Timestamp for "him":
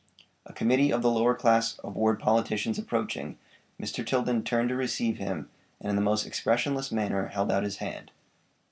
5.17-5.47